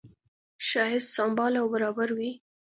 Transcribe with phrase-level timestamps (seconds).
[0.67, 2.31] ښایست سمبال او برابر وي.